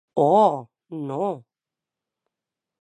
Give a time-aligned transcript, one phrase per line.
[0.27, 1.43] Ò!, non.